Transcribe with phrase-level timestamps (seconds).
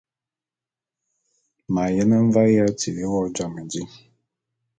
[1.73, 3.81] M’ ayene mvae ya tili wo jam di.